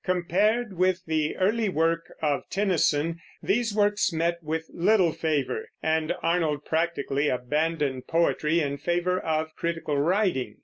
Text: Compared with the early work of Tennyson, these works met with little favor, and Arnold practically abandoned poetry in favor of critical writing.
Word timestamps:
Compared 0.03 0.73
with 0.79 1.03
the 1.05 1.37
early 1.37 1.69
work 1.69 2.11
of 2.23 2.49
Tennyson, 2.49 3.19
these 3.43 3.71
works 3.75 4.11
met 4.11 4.41
with 4.41 4.65
little 4.73 5.11
favor, 5.11 5.69
and 5.83 6.11
Arnold 6.23 6.65
practically 6.65 7.29
abandoned 7.29 8.07
poetry 8.07 8.61
in 8.61 8.79
favor 8.79 9.19
of 9.19 9.55
critical 9.55 9.99
writing. 9.99 10.57